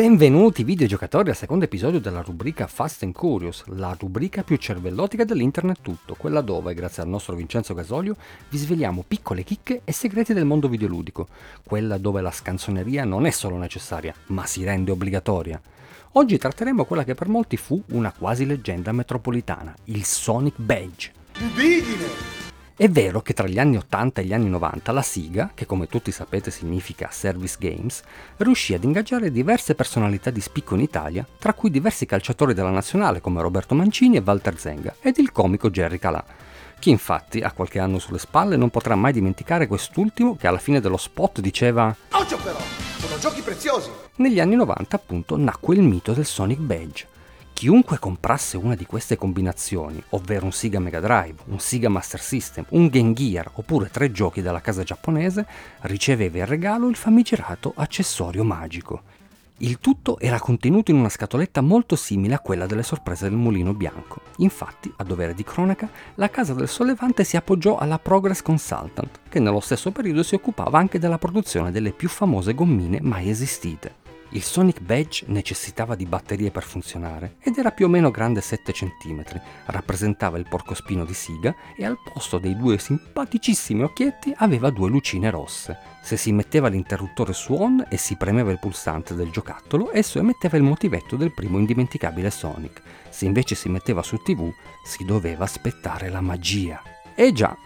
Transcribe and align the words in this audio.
Benvenuti 0.00 0.64
videogiocatori 0.64 1.28
al 1.28 1.36
secondo 1.36 1.66
episodio 1.66 2.00
della 2.00 2.22
rubrica 2.22 2.66
Fast 2.66 3.02
and 3.02 3.12
Curious, 3.12 3.64
la 3.66 3.94
rubrica 4.00 4.42
più 4.42 4.56
cervellotica 4.56 5.24
dell'internet 5.24 5.82
tutto, 5.82 6.14
quella 6.14 6.40
dove, 6.40 6.72
grazie 6.72 7.02
al 7.02 7.10
nostro 7.10 7.34
Vincenzo 7.34 7.74
Gasolio, 7.74 8.16
vi 8.48 8.56
sveliamo 8.56 9.04
piccole 9.06 9.44
chicche 9.44 9.82
e 9.84 9.92
segreti 9.92 10.32
del 10.32 10.46
mondo 10.46 10.68
videoludico, 10.68 11.28
quella 11.64 11.98
dove 11.98 12.22
la 12.22 12.30
scanzoneria 12.30 13.04
non 13.04 13.26
è 13.26 13.30
solo 13.30 13.58
necessaria, 13.58 14.14
ma 14.28 14.46
si 14.46 14.64
rende 14.64 14.90
obbligatoria. 14.90 15.60
Oggi 16.12 16.38
tratteremo 16.38 16.86
quella 16.86 17.04
che 17.04 17.12
per 17.12 17.28
molti 17.28 17.58
fu 17.58 17.82
una 17.88 18.10
quasi 18.10 18.46
leggenda 18.46 18.92
metropolitana, 18.92 19.74
il 19.84 20.06
Sonic 20.06 20.54
Badge. 20.56 21.12
Ubidine! 21.40 22.39
È 22.80 22.88
vero 22.88 23.20
che 23.20 23.34
tra 23.34 23.46
gli 23.46 23.58
anni 23.58 23.76
80 23.76 24.22
e 24.22 24.24
gli 24.24 24.32
anni 24.32 24.48
90 24.48 24.90
la 24.92 25.02
SIGA, 25.02 25.50
che 25.52 25.66
come 25.66 25.86
tutti 25.86 26.10
sapete 26.10 26.50
significa 26.50 27.10
Service 27.10 27.56
Games, 27.58 28.00
riuscì 28.38 28.72
ad 28.72 28.84
ingaggiare 28.84 29.30
diverse 29.30 29.74
personalità 29.74 30.30
di 30.30 30.40
spicco 30.40 30.76
in 30.76 30.80
Italia, 30.80 31.26
tra 31.38 31.52
cui 31.52 31.68
diversi 31.68 32.06
calciatori 32.06 32.54
della 32.54 32.70
nazionale 32.70 33.20
come 33.20 33.42
Roberto 33.42 33.74
Mancini 33.74 34.16
e 34.16 34.22
Walter 34.24 34.58
Zenga, 34.58 34.94
ed 35.02 35.18
il 35.18 35.30
comico 35.30 35.68
Jerry 35.68 35.98
Calà. 35.98 36.24
Chi 36.78 36.88
infatti 36.88 37.40
ha 37.40 37.52
qualche 37.52 37.80
anno 37.80 37.98
sulle 37.98 38.18
spalle 38.18 38.56
non 38.56 38.70
potrà 38.70 38.94
mai 38.94 39.12
dimenticare 39.12 39.66
quest'ultimo 39.66 40.34
che 40.36 40.46
alla 40.46 40.56
fine 40.56 40.80
dello 40.80 40.96
spot 40.96 41.40
diceva 41.40 41.94
Occhio 42.12 42.38
però, 42.38 42.60
sono 42.96 43.18
giochi 43.18 43.42
preziosi! 43.42 43.90
Negli 44.16 44.40
anni 44.40 44.54
90 44.54 44.96
appunto 44.96 45.36
nacque 45.36 45.74
il 45.74 45.82
mito 45.82 46.14
del 46.14 46.24
Sonic 46.24 46.60
Badge, 46.60 47.06
Chiunque 47.60 47.98
comprasse 47.98 48.56
una 48.56 48.74
di 48.74 48.86
queste 48.86 49.18
combinazioni, 49.18 50.02
ovvero 50.10 50.46
un 50.46 50.50
Sega 50.50 50.80
Mega 50.80 50.98
Drive, 50.98 51.42
un 51.48 51.58
Sega 51.58 51.90
Master 51.90 52.18
System, 52.18 52.64
un 52.70 52.88
Game 52.88 53.12
Gear 53.12 53.50
oppure 53.52 53.90
tre 53.90 54.10
giochi 54.10 54.40
dalla 54.40 54.62
casa 54.62 54.82
giapponese, 54.82 55.46
riceveva 55.80 56.38
in 56.38 56.46
regalo 56.46 56.88
il 56.88 56.96
famigerato 56.96 57.74
accessorio 57.76 58.44
magico. 58.44 59.02
Il 59.58 59.78
tutto 59.78 60.18
era 60.20 60.40
contenuto 60.40 60.90
in 60.90 60.96
una 60.96 61.10
scatoletta 61.10 61.60
molto 61.60 61.96
simile 61.96 62.32
a 62.32 62.38
quella 62.38 62.64
delle 62.64 62.82
sorprese 62.82 63.28
del 63.28 63.36
mulino 63.36 63.74
bianco. 63.74 64.22
Infatti, 64.38 64.90
a 64.96 65.04
dovere 65.04 65.34
di 65.34 65.44
cronaca, 65.44 65.86
la 66.14 66.30
casa 66.30 66.54
del 66.54 66.66
sollevante 66.66 67.24
si 67.24 67.36
appoggiò 67.36 67.76
alla 67.76 67.98
Progress 67.98 68.40
Consultant, 68.40 69.20
che 69.28 69.38
nello 69.38 69.60
stesso 69.60 69.90
periodo 69.90 70.22
si 70.22 70.34
occupava 70.34 70.78
anche 70.78 70.98
della 70.98 71.18
produzione 71.18 71.70
delle 71.70 71.92
più 71.92 72.08
famose 72.08 72.54
gommine 72.54 73.02
mai 73.02 73.28
esistite. 73.28 73.99
Il 74.32 74.42
Sonic 74.44 74.80
Badge 74.80 75.24
necessitava 75.26 75.96
di 75.96 76.06
batterie 76.06 76.52
per 76.52 76.62
funzionare 76.62 77.34
ed 77.40 77.58
era 77.58 77.72
più 77.72 77.86
o 77.86 77.88
meno 77.88 78.12
grande 78.12 78.40
7 78.40 78.70
cm, 78.70 79.24
rappresentava 79.66 80.38
il 80.38 80.46
porcospino 80.48 81.04
di 81.04 81.14
Siga 81.14 81.52
e 81.76 81.84
al 81.84 81.98
posto 82.00 82.38
dei 82.38 82.56
due 82.56 82.78
simpaticissimi 82.78 83.82
occhietti 83.82 84.32
aveva 84.36 84.70
due 84.70 84.88
lucine 84.88 85.30
rosse. 85.30 85.76
Se 86.00 86.16
si 86.16 86.30
metteva 86.30 86.68
l'interruttore 86.68 87.32
su 87.32 87.54
on 87.54 87.84
e 87.88 87.96
si 87.96 88.14
premeva 88.14 88.52
il 88.52 88.60
pulsante 88.60 89.16
del 89.16 89.30
giocattolo, 89.30 89.90
esso 89.90 90.20
emetteva 90.20 90.56
il 90.56 90.62
motivetto 90.62 91.16
del 91.16 91.34
primo 91.34 91.58
indimenticabile 91.58 92.30
Sonic. 92.30 92.82
Se 93.08 93.24
invece 93.24 93.56
si 93.56 93.68
metteva 93.68 94.04
su 94.04 94.16
TV, 94.18 94.48
si 94.84 95.04
doveva 95.04 95.42
aspettare 95.42 96.08
la 96.08 96.20
magia. 96.20 96.80
E 97.16 97.32
già, 97.32 97.56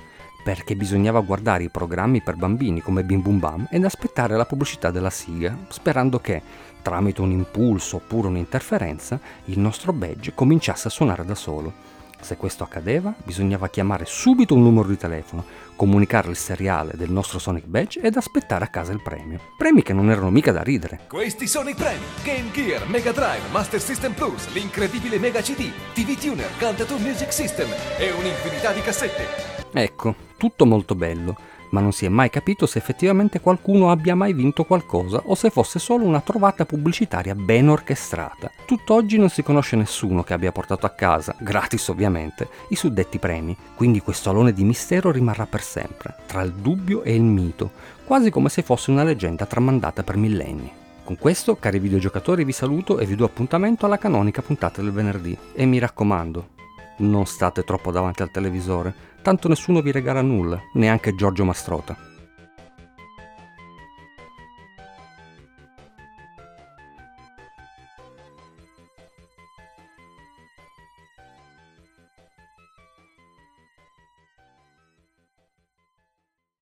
perché 0.44 0.76
bisognava 0.76 1.22
guardare 1.22 1.64
i 1.64 1.70
programmi 1.70 2.20
per 2.20 2.36
bambini 2.36 2.82
come 2.82 3.02
Bim 3.02 3.22
Bum 3.22 3.38
Bam 3.38 3.66
ed 3.70 3.82
aspettare 3.82 4.36
la 4.36 4.44
pubblicità 4.44 4.90
della 4.90 5.08
sigla, 5.08 5.56
sperando 5.68 6.18
che, 6.20 6.42
tramite 6.82 7.22
un 7.22 7.30
impulso 7.30 7.96
oppure 7.96 8.28
un'interferenza, 8.28 9.18
il 9.46 9.58
nostro 9.58 9.94
badge 9.94 10.34
cominciasse 10.34 10.88
a 10.88 10.90
suonare 10.90 11.24
da 11.24 11.34
solo. 11.34 11.72
Se 12.20 12.36
questo 12.36 12.62
accadeva, 12.62 13.14
bisognava 13.24 13.68
chiamare 13.68 14.04
subito 14.04 14.54
un 14.54 14.62
numero 14.62 14.88
di 14.88 14.98
telefono, 14.98 15.44
comunicare 15.76 16.30
il 16.30 16.36
seriale 16.36 16.92
del 16.94 17.10
nostro 17.10 17.38
Sonic 17.38 17.66
Badge 17.66 18.00
ed 18.00 18.16
aspettare 18.16 18.64
a 18.64 18.68
casa 18.68 18.92
il 18.92 19.02
premio. 19.02 19.40
Premi 19.56 19.82
che 19.82 19.92
non 19.92 20.10
erano 20.10 20.30
mica 20.30 20.52
da 20.52 20.62
ridere. 20.62 21.00
Questi 21.08 21.46
sono 21.46 21.68
i 21.68 21.74
premi: 21.74 22.04
Game 22.22 22.50
Gear, 22.52 22.88
Mega 22.88 23.12
Drive, 23.12 23.48
Master 23.50 23.80
System 23.80 24.12
Plus, 24.12 24.48
l'incredibile 24.52 25.18
Mega 25.18 25.40
CD, 25.40 25.70
TV 25.92 26.18
Tuner, 26.18 26.56
Cantato 26.56 26.98
Music 26.98 27.32
System 27.32 27.68
e 27.98 28.10
un'infinità 28.12 28.72
di 28.72 28.80
cassette. 28.80 29.62
Ecco, 29.72 30.14
tutto 30.36 30.66
molto 30.66 30.94
bello, 30.94 31.36
ma 31.74 31.80
non 31.80 31.90
si 31.90 32.04
è 32.04 32.08
mai 32.08 32.30
capito 32.30 32.66
se 32.66 32.78
effettivamente 32.78 33.40
qualcuno 33.40 33.90
abbia 33.90 34.14
mai 34.14 34.32
vinto 34.32 34.62
qualcosa 34.62 35.20
o 35.24 35.34
se 35.34 35.50
fosse 35.50 35.80
solo 35.80 36.04
una 36.04 36.20
trovata 36.20 36.64
pubblicitaria 36.64 37.34
ben 37.34 37.68
orchestrata. 37.68 38.48
Tutt'oggi 38.64 39.18
non 39.18 39.28
si 39.28 39.42
conosce 39.42 39.74
nessuno 39.74 40.22
che 40.22 40.34
abbia 40.34 40.52
portato 40.52 40.86
a 40.86 40.90
casa, 40.90 41.34
gratis 41.40 41.88
ovviamente, 41.88 42.48
i 42.68 42.76
suddetti 42.76 43.18
premi, 43.18 43.56
quindi 43.74 43.98
questo 43.98 44.30
alone 44.30 44.52
di 44.52 44.62
mistero 44.62 45.10
rimarrà 45.10 45.46
per 45.46 45.62
sempre, 45.62 46.14
tra 46.26 46.42
il 46.42 46.52
dubbio 46.52 47.02
e 47.02 47.12
il 47.12 47.22
mito, 47.22 47.72
quasi 48.04 48.30
come 48.30 48.50
se 48.50 48.62
fosse 48.62 48.92
una 48.92 49.02
leggenda 49.02 49.44
tramandata 49.44 50.04
per 50.04 50.16
millenni. 50.16 50.70
Con 51.02 51.18
questo, 51.18 51.56
cari 51.56 51.80
videogiocatori, 51.80 52.44
vi 52.44 52.52
saluto 52.52 52.98
e 52.98 53.04
vi 53.04 53.16
do 53.16 53.24
appuntamento 53.24 53.84
alla 53.84 53.98
canonica 53.98 54.42
puntata 54.42 54.80
del 54.80 54.92
venerdì. 54.92 55.36
E 55.52 55.66
mi 55.66 55.78
raccomando, 55.78 56.53
non 56.98 57.26
state 57.26 57.64
troppo 57.64 57.90
davanti 57.90 58.22
al 58.22 58.30
televisore, 58.30 58.94
tanto 59.22 59.48
nessuno 59.48 59.80
vi 59.80 59.92
regala 59.92 60.22
nulla, 60.22 60.60
neanche 60.74 61.14
Giorgio 61.14 61.44
Mastrota. 61.44 62.13